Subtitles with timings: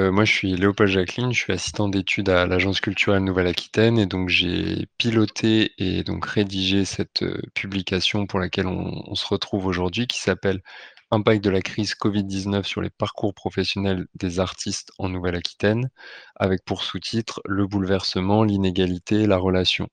[0.00, 4.06] Heu, moi, je suis Léopold Jacqueline, je suis assistant d'études à l'Agence culturelle Nouvelle-Aquitaine et
[4.06, 9.66] donc j'ai piloté et donc rédigé cette, heu, publication pour laquelle on on se retrouve
[9.66, 10.62] aujourd'hui qui s'appelle
[11.10, 15.90] «Impact de la crise Covid-19 sur les parcours professionnels des artistes en Nouvelle-Aquitaine»,
[16.36, 19.88] avec pour sous-titre: «Le bouleversement, l'inégalité, la relation»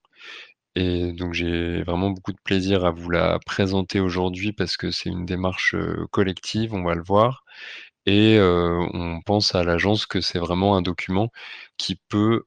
[0.77, 5.09] et donc j'ai vraiment beaucoup de plaisir à vous la présenter aujourd'hui parce que c'est
[5.09, 7.45] une démarche, heu, collective, on va le voir
[8.05, 11.31] et on pense à l'agence que c'est vraiment un document
[11.77, 12.43] qui peut,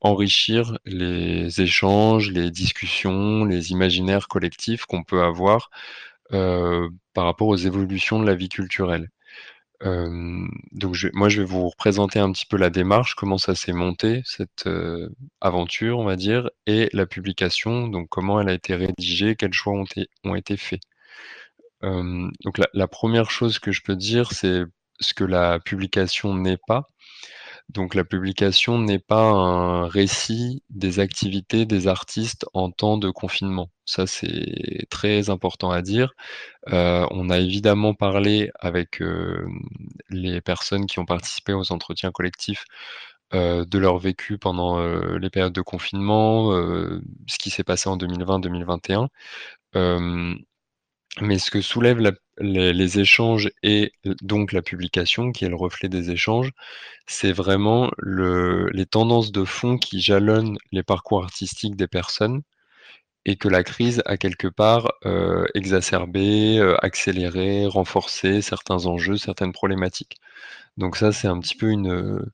[0.00, 5.70] enrichir les échanges, les discussions, les imaginaires collectifs qu'on peut avoir,
[6.30, 9.08] par rapport aux évolutions de la vie culturelle.
[9.84, 14.22] Donc moi, je vais vous représenter un petit peu la démarche, comment ça s'est monté
[14.24, 14.68] cette,
[15.40, 19.74] aventure, on va dire et la publication, donc comment elle a été rédigée, quels choix
[19.74, 20.80] ont été ont été faits.
[21.82, 24.62] Donc la 1 chose que je peux dire, c'est
[25.02, 26.88] ce que la publication n'est pas.
[27.70, 33.70] Donc la publication n'est pas un récit des activités des artistes en temps de confinement.
[33.86, 36.12] Ça, c'est très important à dire.
[36.72, 39.60] Heu, on a évidemment parlé avec, hem,
[40.10, 42.64] les personnes qui ont participé aux entretiens collectifs,
[43.34, 44.80] heu, de leur vécu pendant,
[45.18, 46.52] les périodes de confinement,
[47.28, 49.08] ce qui s'est passé en 2020-2021.
[51.20, 52.00] Mais ce que soulèvent
[52.38, 56.50] les échanges et donc la publication qui est le reflet des échanges,
[57.06, 62.42] c'est vraiment le les tendances de fond qui jalonnent les parcours artistiques des personnes
[63.26, 69.52] et que la crise a quelque part, heu, exacerbé, heu, accéléré, renforcé certains enjeux, certaines
[69.52, 70.16] problématiques.
[70.78, 72.24] Donc ça, c'est un petit peu une,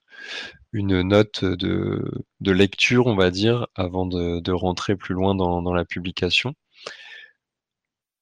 [0.72, 2.04] une note de
[2.40, 6.54] de lecture, on va dire, avant de rentrer plus loin dans la publication.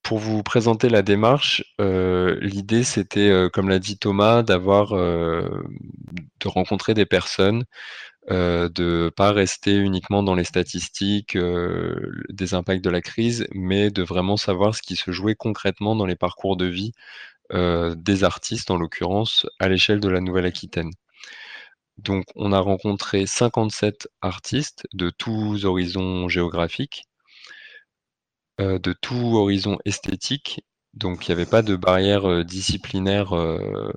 [0.07, 5.65] Pour vous présenter la démarche, heu, l'idée c'était, heu, comme l'a dit Thomas, d'avoir, hem,
[6.41, 7.65] de rencontrer des personnes,
[8.31, 11.37] heu, de pas rester uniquement dans les statistiques,
[12.31, 16.07] des impacts de la crise, mais de vraiment savoir ce qui se jouait concrètement dans
[16.07, 16.93] les parcours de vie,
[17.55, 20.91] des artistes, en l'occurrence, à l'échelle de la Nouvelle-Aquitaine.
[21.99, 27.05] Donc on a rencontré 57 artistes de tous horizons géographiques
[28.61, 30.63] heu, de tout horizon esthétique,
[30.95, 33.93] donc il y avait pas de barrière, heu, disciplinaire, heu,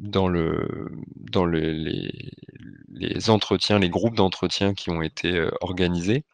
[0.00, 0.68] dans le
[1.16, 1.72] dans le
[2.90, 6.24] les entretiens, les groupes d'entretiens qui ont été, organisés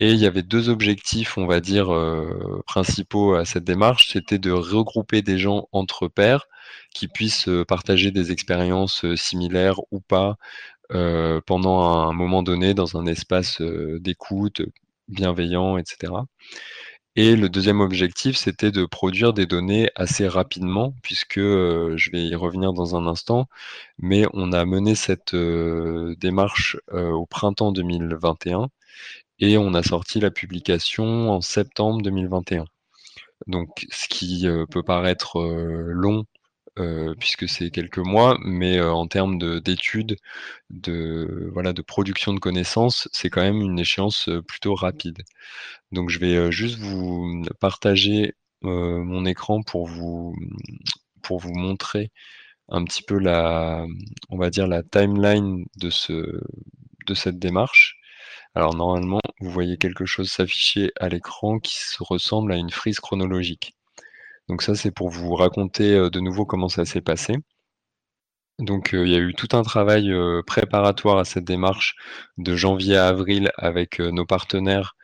[0.00, 1.88] et il y avait 2 objectifs, on va dire,
[2.66, 4.10] principaux à cette démarche.
[4.12, 6.46] C'était de regrouper des gens entre pairs
[6.94, 10.36] qui puissent, partager des expériences, similaires ou pas,
[11.46, 14.62] pendant un moment donné dans un espace, d'écoute,
[15.08, 16.26] bienveillant et cetera
[17.16, 22.24] et le 2e objectif, c'était de produire des données assez rapidement puisque, heu, je vais
[22.26, 23.46] y revenir dans un instant,
[23.98, 28.68] mais on a mené cette, heu, démarche, heu, au printemps 2021
[29.40, 32.66] et on a sorti la publication en septembre 2021.
[33.48, 36.24] Donc ce qui, peut paraître, long,
[36.78, 40.16] heu, puisque c'est quelques mois, mais, heu, en termes de d'études,
[40.70, 45.22] de voilà, de production de connaissances, c'est quand même une échéance, heu, plutôt rapide.
[45.92, 50.34] Donc je vais, juste vous, mmh, partager, mon écran pour vous,
[51.54, 52.10] montrer
[52.70, 53.86] un petit peu la,
[54.30, 55.90] on va dire la timeline de
[57.08, 57.96] de cette démarche.
[58.56, 63.00] Alors normalement, vous voyez quelque chose s'afficher à l'écran qui se ressemble à une frise
[63.00, 63.74] chronologique.
[64.48, 67.36] Donc ça, c'est pour vous raconter, heu, de nouveau comment ça s'est passé.
[68.60, 71.96] Donc, heu, il y a eu tout un travail, heu, préparatoire à cette démarche
[72.38, 74.94] de janvier à avril avec, nos partenaires,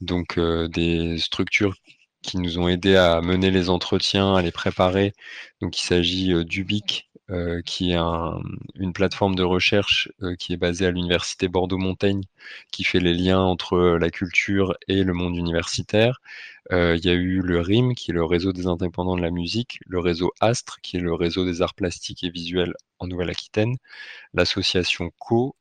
[0.00, 0.38] donc,
[0.70, 1.74] des structures
[2.22, 5.14] qui nous ont aidés à mener les entretiens, à les préparer.
[5.62, 6.44] Donc il s'agit, heu,
[7.32, 8.40] heu, qui est un,
[8.76, 12.22] une plateforme de recherche, heu, qui est basée à l'université Bordeaux-Montaigne,
[12.72, 16.20] qui fait les liens entre, heu, la culture et le monde universitaire.
[16.70, 19.78] Il y a eu le RIM, qui est le réseau des indépendants de la musique,
[19.86, 23.76] le réseau ASTRE, qui est le réseau des arts plastiques et visuels en Nouvelle-Aquitaine,
[24.34, 25.56] l'association CO,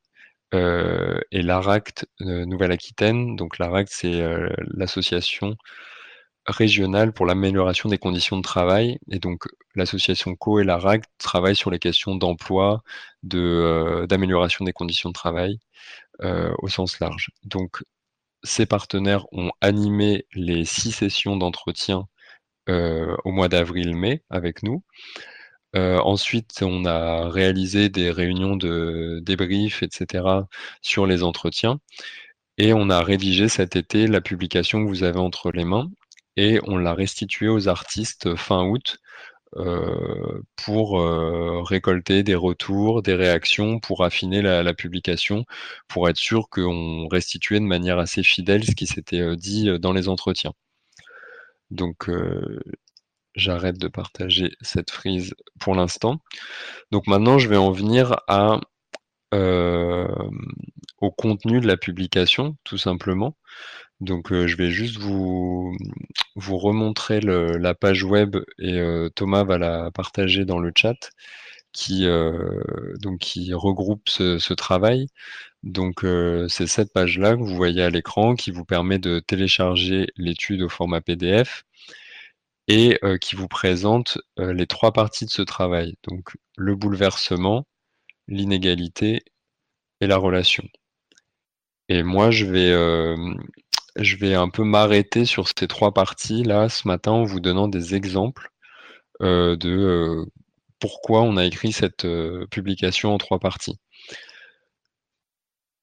[1.31, 3.35] et l'ARACT, Nouvelle-Aquitaine.
[3.35, 4.21] Donc l'ARACT, c'est,
[4.73, 5.55] l'association
[6.51, 9.45] régionale pour l'amélioration des conditions de travail et donc
[9.75, 12.83] l'association CO et l'ARACT travaillent sur les questions d'emploi,
[13.23, 13.39] de,
[14.03, 15.59] heu, d'amélioration des conditions de travail,
[16.23, 17.29] heu, au sens large.
[17.45, 17.83] Donc
[18.43, 22.07] ces partenaires ont animé les 6 sessions d'entretien,
[22.69, 24.83] heu, au mois d'avril-mai avec nous.
[25.75, 30.47] Ensuite, on a réalisé des réunions de débrief et cetera
[30.81, 31.79] sur les entretiens
[32.57, 35.89] et on a rédigé cet été la publication que vous avez entre les mains
[36.37, 38.97] et on l'a restituée aux artistes fin août,
[39.57, 45.45] heu, pour, heu, récolter des retours, des réactions, pour affiner la publication,
[45.87, 50.09] pour être sûr qu'on restituait de manière assez fidèle ce qui s'était, dit, dans les
[50.09, 50.53] entretiens.
[51.71, 52.09] Donc,
[53.35, 56.21] j'arrête de partager cette frise pour l'instant.
[56.91, 58.59] Donc maintenant, je vais en venir à,
[59.33, 60.07] hem,
[60.99, 63.35] au contenu de la publication, tout simplement.
[64.01, 65.75] Donc, heu, je vais juste vous
[66.35, 71.11] vous remontrer la page web et heu, Thomas va la partager dans le chat
[71.73, 72.05] qui,
[73.01, 75.07] donc qui regroupe ce ce travail.
[75.63, 76.05] Donc,
[76.49, 80.69] c'est cette page-là que vous voyez à l'écran qui vous permet de télécharger l'étude au
[80.69, 81.63] format PDF
[82.67, 85.95] et qui vous présente, les 3 parties de ce travail.
[86.03, 87.65] Donc le bouleversement,
[88.27, 89.23] l'inégalité
[90.01, 90.63] et la relation.
[91.89, 92.71] Et moi, je vais,
[94.17, 98.49] vais un peu m'arrêter sur ces 3 parties-là ce matin en vous donnant des exemples,
[99.21, 100.25] heu, de, heu,
[100.79, 102.07] pourquoi on a écrit cette,
[102.51, 103.79] publication en 3 parties.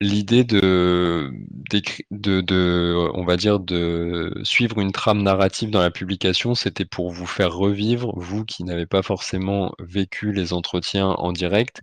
[0.01, 1.33] L'idée de
[3.15, 7.53] on va dire de suivre une trame narrative dans la publication, c'était pour vous faire
[7.53, 11.83] revivre, vous qui n'avez pas forcément vécu les entretiens en direct,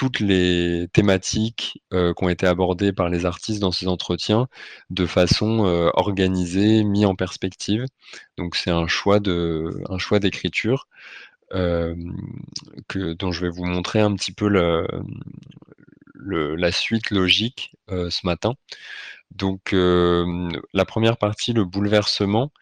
[0.00, 4.48] toutes les thématiques, heu, qui ont été abordées par les artistes dans ces entretiens
[4.88, 7.84] de façon, heu, organisée, mis en perspective.
[8.38, 10.88] Donc c'est un choix de un choix d'écriture,
[11.50, 14.48] que dont je vais vous montrer un petit peu
[16.14, 18.54] la suite logique, ce matin.
[19.32, 22.52] Donc, la première partie, le bouleversement,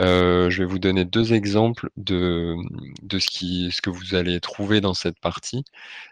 [0.00, 2.56] heu, je vais vous donner 2 exemples de,
[3.10, 5.64] ce que vous allez trouver dans cette partie.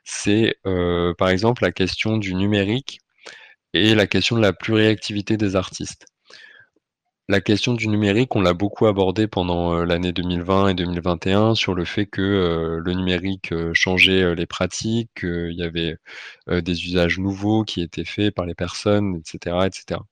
[0.04, 3.00] C'est, heu, par exemple, la question du numérique
[3.74, 6.06] et la question de la pluriactivité des artistes.
[7.30, 11.74] La question du numérique, on l'a beaucoup abordée pendant, heu, l'année 2020 et 2021 sur
[11.74, 15.96] le fait que, le numérique, changeait, les pratiques, qu'il y avait,
[16.50, 20.06] des usages nouveaux qui étaient faits par les personnes et cetera et cetera.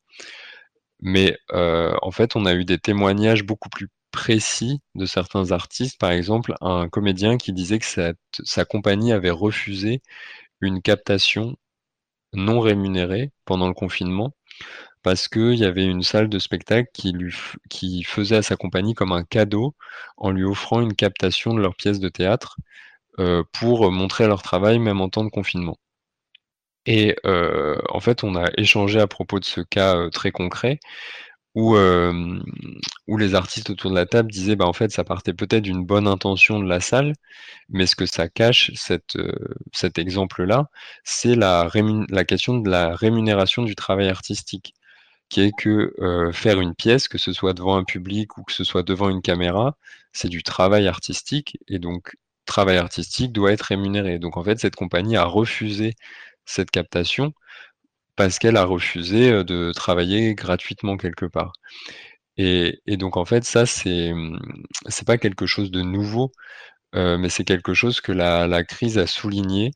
[1.00, 5.98] Mais, heu, en fait, on a eu des témoignages beaucoup plus précis de certains artistes.
[5.98, 7.86] Par exemple, un comédien qui disait que
[8.44, 10.02] sa compagnie avait refusé
[10.60, 11.56] une captation
[12.34, 14.34] non rémunérée pendant le confinement
[15.02, 17.32] parce qu'il y avait une salle de spectacle qui lui
[18.04, 19.74] faisait à sa compagnie comme un cadeau
[20.18, 22.56] en lui offrant une captation de leur pièce de théâtre,
[23.20, 25.78] heu, pour montrer leur travail même en temps de confinement.
[26.86, 30.78] Et heu, en fait, on a échangé à propos de ce cas, heu, très concret
[31.54, 32.44] où, hem,
[33.08, 35.84] où les artistes autour de la table disaient: «Bah, en fait, ça partait peut-être d'une
[35.86, 37.14] bonne intention de la salle,
[37.70, 40.68] mais ce que ça cache, cet, exemple-là,
[41.04, 41.68] c'est la
[42.26, 44.74] question de la rémunération du travail artistique»
[45.30, 45.94] qui est que,
[46.32, 49.22] faire une pièce, que ce soit devant un public ou que ce soit devant une
[49.22, 49.76] caméra,
[50.12, 52.16] c'est du travail artistique et donc
[52.46, 54.18] travail artistique doit être rémunéré.
[54.20, 55.94] Donc en fait, cette compagnie a refusé
[56.46, 57.32] cette captation
[58.16, 61.52] parce qu'elle a refusé, de travailler gratuitement quelque part.
[62.38, 64.40] Et donc en fait, ça, c'est, mmh,
[64.88, 66.32] c'est pas quelque chose de nouveau,
[66.94, 69.72] mais c'est quelque chose que la crise a souligné,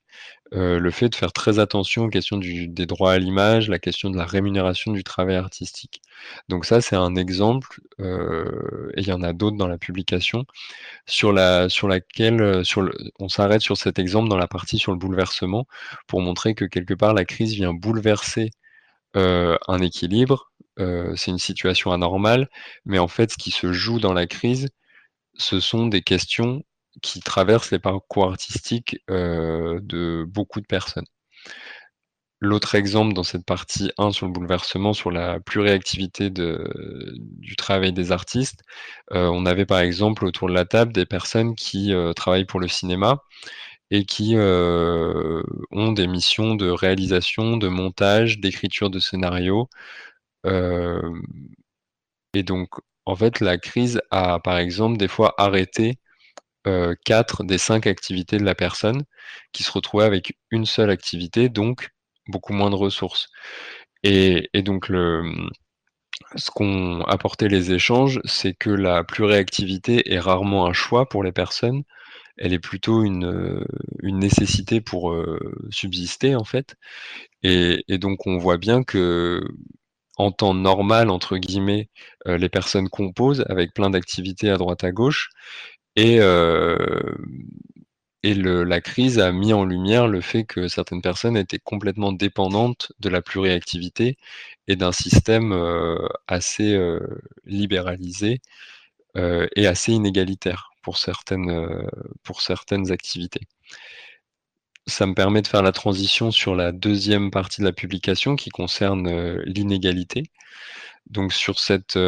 [0.54, 4.10] heu, le fait de faire très attention aux questions des droits à l'image, la question
[4.10, 6.02] de la rémunération du travail artistique.
[6.48, 10.44] Donc ça, c'est un exemple, heu, et il y en a d'autres dans la publication
[11.06, 12.62] sur la sur laquelle, le
[13.20, 15.66] on s'arrête sur cet exemple dans la partie sur le bouleversement
[16.08, 18.50] pour montrer que quelque part la crise vient bouleverser,
[19.14, 20.50] un équilibre.
[21.16, 22.48] C'est une situation anormale,
[22.86, 24.68] mais en fait, ce qui se joue dans la crise,
[25.36, 26.62] ce sont des questions
[27.02, 31.06] qui traversent les parcours artistiques, heu, de beaucoup de personnes.
[32.42, 36.64] L'autre exemple dans cette partie 1 sur le bouleversement, sur la pluriactivité de
[37.18, 38.62] du travail des artistes,
[39.12, 42.60] heu, on avait par exemple autour de la table des personnes qui, heu, travaillent pour
[42.60, 43.18] le cinéma
[43.92, 49.68] et qui, ont des missions de réalisation, de montage, d'écriture de scénario.
[52.34, 52.68] Et donc
[53.06, 55.98] en fait, la crise a, par exemple, des fois arrêté,
[56.66, 59.02] heu, 4 des 5 activités de la personne
[59.52, 61.90] qui se retrouvait avec une seule activité, donc
[62.28, 63.28] beaucoup moins de ressources.
[64.04, 64.90] Et donc
[66.36, 71.32] ce qu'ont apporté les échanges, c'est que la pluriactivité est rarement un choix pour les
[71.32, 71.82] personnes.
[72.38, 73.64] Elle est plutôt une,
[74.02, 75.38] nécessité pour, heu,
[75.70, 76.76] subsister, en fait.
[77.42, 79.40] Et donc on voit bien qu'en
[80.32, 81.88] temps «normal» entre guillemets,
[82.28, 85.30] heu, les personnes composent avec plein d'activités à droite à gauche
[85.96, 86.18] et
[88.34, 92.92] le la crise a mis en lumière le fait que certaines personnes étaient complètement dépendantes
[93.00, 94.18] de la pluriactivité
[94.68, 97.00] et d'un système, heu, assez, heu,
[97.46, 98.40] libéralisé,
[99.56, 101.68] et assez inégalitaire, pour certaines,
[102.24, 103.42] pour certaines activités.
[104.86, 108.48] Ça me permet de faire la transition sur la deuxième partie de la publication qui
[108.50, 110.24] concerne, l'inégalité.
[111.10, 111.98] Donc sur cette,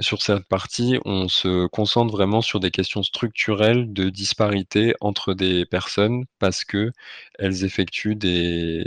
[0.00, 5.66] sur cette partie, on se concentre vraiment sur des questions structurelles de disparité entre des
[5.66, 8.84] personnes parce qu'elles effectuent des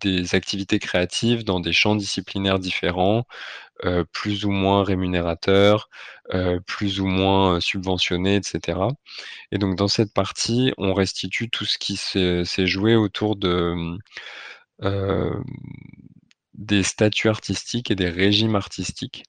[0.00, 3.26] des activités créatives dans des champs disciplinaires différents,
[4.12, 5.88] plus ou moins rémunérateurs,
[6.66, 8.80] plus ou moins subventionnés etc.
[9.52, 13.96] et donc dans cette partie, on restitue tout ce qui s'est joué autour de,
[16.54, 19.24] des statuts artistiques et des régimes artistiques.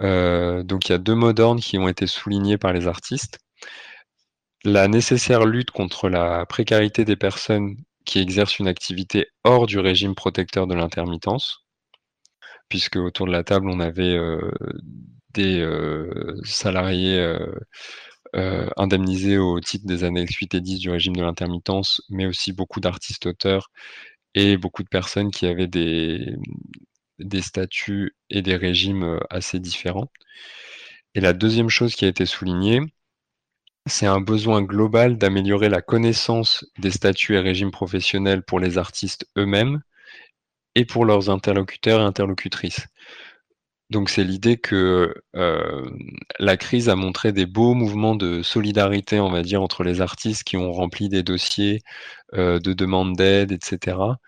[0.00, 3.38] donc il y a deux mots d'ordre qui ont été soulignés par les artistes.
[4.64, 10.14] La nécessaire lutte contre la précarité des personnes qui exercent une activité hors du régime
[10.14, 11.60] protecteur de l'intermittence.
[12.68, 14.18] Puisque autour de la table, on avait
[15.34, 15.66] des
[16.44, 17.36] salariés
[18.76, 22.80] indemnisés au titre des années 8 et 10 du régime de l'intermittence, mais aussi beaucoup
[22.80, 23.70] d'artistes auteurs
[24.34, 26.36] et beaucoup de personnes qui avaient des,
[27.40, 30.10] statuts et des régimes assez différents.
[31.14, 32.80] Et la deuxième chose qui a été soulignée,
[33.86, 39.26] c'est un besoin global d'améliorer la connaissance des statuts et régimes professionnels pour les artistes
[39.36, 39.82] eux-mêmes
[40.74, 42.86] et pour leurs interlocuteurs et interlocutrices.
[43.94, 45.14] Donc c'est l'idée que
[46.38, 50.44] la crise a montré des beaux mouvements de solidarité, on va dire, entre les artistes
[50.44, 51.80] qui ont rempli des dossiers
[52.34, 54.18] de demande d'aide, etc.,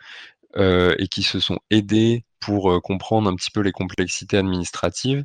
[0.59, 5.25] et qui se sont aidés pour comprendre un petit peu les complexités administratives.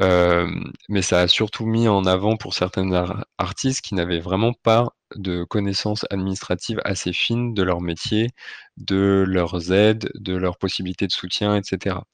[0.00, 2.90] mais ça a surtout mis en avant pour certains
[3.38, 8.30] artistes qui n'avaient vraiment pas de connaissances administratives assez fines de leur métier,
[8.76, 12.04] de leurs aides, de leurs possibilités de soutien, etc.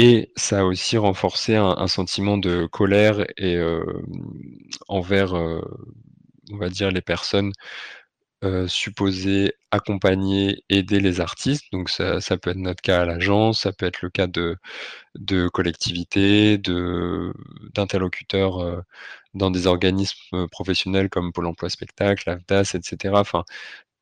[0.00, 3.58] Et ça a aussi renforcé un, sentiment de colère et
[4.86, 7.52] envers, on va dire, les personnes
[8.68, 11.64] supposées accompagner, aider les artistes.
[11.72, 14.56] Donc ça, peut être notre cas à l'agence, ça peut être le cas de,
[15.48, 18.84] collectivités, d'interlocuteurs
[19.34, 23.14] dans des organismes professionnels comme Pôle emploi spectacle, l'AFDAS, etc.
[23.16, 23.44] Enfin,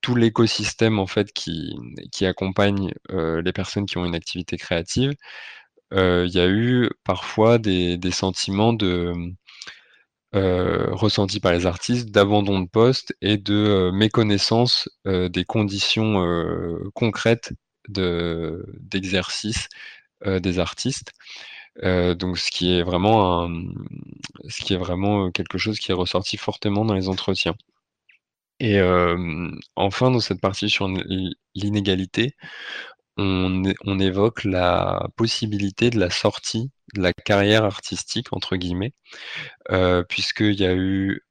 [0.02, 5.14] tout l'écosystème en fait qui accompagne les personnes qui ont une activité créative
[5.92, 9.12] il y a eu parfois des sentiments de,
[10.32, 16.22] ressentis par les artistes d'abandon de poste et de, méconnaissance, des conditions,
[16.94, 17.52] concrètes
[17.88, 19.68] de d'exercice,
[20.24, 21.12] des artistes.
[21.82, 23.64] donc ce qui est vraiment un,
[24.48, 27.54] ce qui est vraiment, quelque chose qui est ressorti fortement dans les entretiens.
[28.60, 28.80] Et
[29.76, 30.88] enfin dans cette partie sur
[31.54, 32.34] l'inégalité,
[33.16, 38.92] on, évoque la possibilité de la sortie de la carrière artistique, entre guillemets,
[39.70, 41.22] euh, puisqu'il y a eu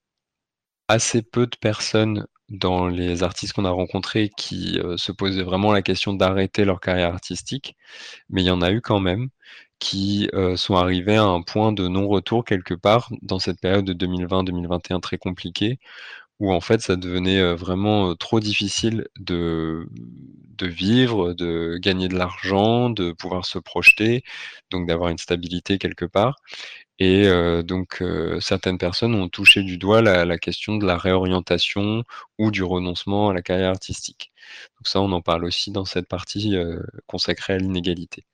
[0.88, 5.72] assez peu de personnes dans les artistes qu'on a rencontrés qui euh, se posaient vraiment
[5.72, 7.76] la question d'arrêter leur carrière artistique,
[8.30, 9.30] mais il y en a eu quand même
[9.80, 13.94] qui euh, sont arrivés à un point de non-retour quelque part dans cette période de
[13.94, 15.80] 2020-2021 très compliquée,
[16.40, 19.88] où en fait ça devenait vraiment trop difficile de,
[20.58, 24.24] de vivre, de gagner de l'argent, de pouvoir se projeter,
[24.72, 26.38] donc d'avoir une stabilité quelque part.
[27.00, 27.28] Et
[27.64, 28.02] donc
[28.40, 32.04] certaines personnes ont touché du doigt la, question de la réorientation
[32.40, 34.32] ou du renoncement à la carrière artistique.
[34.78, 36.56] Donc ça, on en parle aussi dans cette partie
[37.08, 38.26] consacrée à l'inégalité.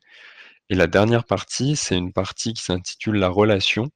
[0.70, 3.90] Et la dernière partie, c'est une partie qui s'intitule La relation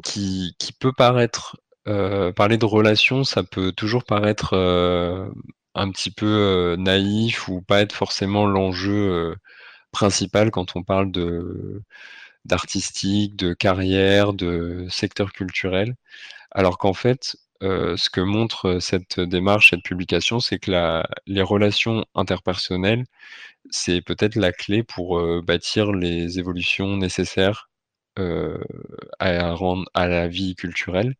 [0.00, 1.56] qui, peut paraître,
[2.36, 4.54] parler de relation, ça peut toujours paraître
[5.74, 9.36] un petit peu naïf ou pas être forcément l'enjeu
[9.92, 11.82] principal quand on parle de
[12.46, 15.94] d'artistique, de carrière, de secteur culturel.
[16.52, 22.04] Alors qu'en fait, ce que montre cette démarche, cette publication, c'est que la, les relations
[22.14, 23.04] interpersonnelles,
[23.70, 27.69] c'est peut-être la clé pour bâtir les évolutions nécessaires
[29.18, 31.14] à, rendre, à la vie culturelle.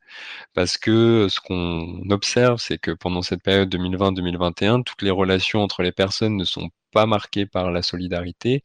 [0.54, 5.82] Parce que ce qu'on observe, c'est que pendant cette période 2020-2021, toutes les relations entre
[5.82, 8.62] les personnes ne sont pas marquées par la solidarité,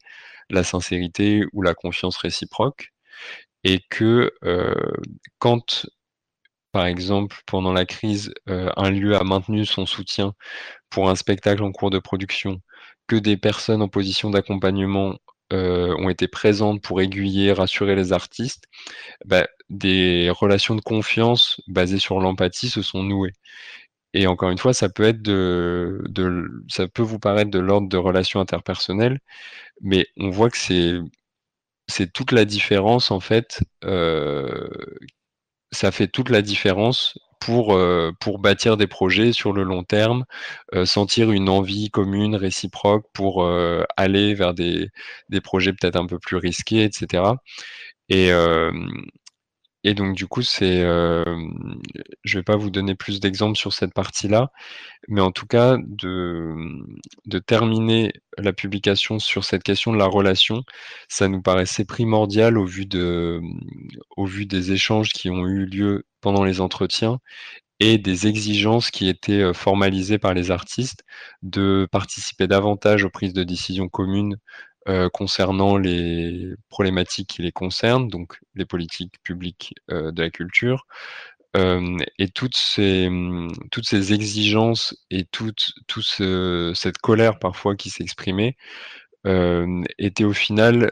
[0.50, 2.92] la sincérité ou la confiance réciproque.
[3.64, 4.32] Et que
[5.38, 5.86] quand,
[6.72, 10.34] par exemple, pendant la crise, un lieu a maintenu son soutien
[10.90, 12.60] pour un spectacle en cours de production,
[13.08, 15.16] que des personnes en position d'accompagnement
[15.52, 18.64] euh, ont été présentes pour aiguiller, rassurer les artistes,
[19.26, 23.32] bah, des relations de confiance basées sur l'empathie se sont nouées.
[24.14, 26.02] Et encore une fois, ça peut être de,
[26.68, 29.20] ça peut vous paraître de l'ordre de relations interpersonnelles,
[29.82, 30.94] mais on voit que c'est
[31.88, 34.70] c'est toute la différence en fait, heu,
[35.76, 40.24] ça fait toute la différence pour, heu, pour bâtir des projets sur le long terme,
[40.74, 44.88] heu, sentir une envie commune, réciproque pour, heu, aller vers des
[45.30, 47.38] des projets peut-être un peu plus risqués et cetera.
[48.10, 48.30] Et
[49.86, 51.80] et donc du coup, c'est, hem,
[52.24, 54.50] je vais pas vous donner plus d'exemples sur cette partie-là,
[55.08, 56.58] mais en tout cas de,
[57.46, 60.64] terminer la publication sur cette question de la relation,
[61.08, 63.40] ça nous paraissait primordial au vu de,
[64.16, 67.20] au vu des échanges qui ont eu lieu pendant les entretiens
[67.80, 71.04] et des exigences qui étaient, heu, formalisées par les artistes,
[71.42, 74.36] de participer davantage aux prises de décisions communes,
[74.88, 80.86] heu, concernant les problématiques qui les concernent, donc les politiques publiques, heu, de la culture.
[81.54, 87.76] Hem et toutes ces, mmh, toutes ces exigences et toute tout ce cette colère parfois
[87.76, 88.56] qui s'exprimait,
[89.26, 90.90] hem, était au final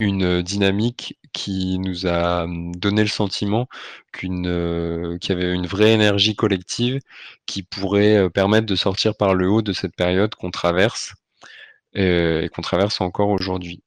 [0.00, 3.68] une dynamique qui nous a, mmh, donné le sentiment
[4.12, 7.00] qu'une, heu, qu'il y avait une vraie énergie collective
[7.46, 11.12] qui pourrait, heu, permettre de sortir par le haut de cette période qu'on traverse,
[11.96, 13.82] heu et qu'on traverse encore aujourd'hui.